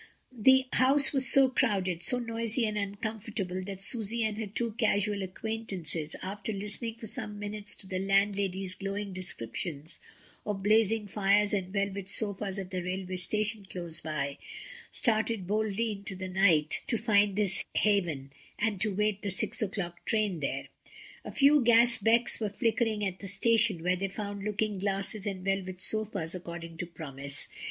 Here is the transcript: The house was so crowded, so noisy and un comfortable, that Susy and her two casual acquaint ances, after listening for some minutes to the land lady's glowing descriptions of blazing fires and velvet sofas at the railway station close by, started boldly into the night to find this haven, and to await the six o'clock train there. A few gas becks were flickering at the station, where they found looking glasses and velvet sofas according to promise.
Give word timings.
The 0.35 0.65
house 0.73 1.13
was 1.13 1.29
so 1.31 1.47
crowded, 1.47 2.01
so 2.01 2.17
noisy 2.17 2.65
and 2.65 2.75
un 2.75 2.95
comfortable, 2.95 3.63
that 3.65 3.83
Susy 3.83 4.23
and 4.23 4.35
her 4.39 4.47
two 4.47 4.71
casual 4.71 5.21
acquaint 5.21 5.67
ances, 5.67 6.15
after 6.23 6.51
listening 6.51 6.95
for 6.95 7.05
some 7.05 7.37
minutes 7.37 7.75
to 7.75 7.85
the 7.87 7.99
land 7.99 8.35
lady's 8.35 8.73
glowing 8.73 9.13
descriptions 9.13 9.99
of 10.43 10.63
blazing 10.63 11.05
fires 11.05 11.53
and 11.53 11.71
velvet 11.71 12.09
sofas 12.09 12.57
at 12.57 12.71
the 12.71 12.81
railway 12.81 13.15
station 13.17 13.63
close 13.69 13.99
by, 13.99 14.39
started 14.89 15.45
boldly 15.45 15.91
into 15.91 16.15
the 16.15 16.29
night 16.29 16.81
to 16.87 16.97
find 16.97 17.35
this 17.35 17.63
haven, 17.75 18.33
and 18.57 18.81
to 18.81 18.89
await 18.89 19.21
the 19.21 19.29
six 19.29 19.61
o'clock 19.61 20.03
train 20.07 20.39
there. 20.39 20.69
A 21.23 21.31
few 21.31 21.61
gas 21.63 21.99
becks 21.99 22.39
were 22.39 22.49
flickering 22.49 23.05
at 23.05 23.19
the 23.19 23.27
station, 23.27 23.83
where 23.83 23.95
they 23.95 24.07
found 24.09 24.41
looking 24.43 24.79
glasses 24.79 25.27
and 25.27 25.45
velvet 25.45 25.79
sofas 25.79 26.33
according 26.33 26.77
to 26.77 26.87
promise. 26.87 27.47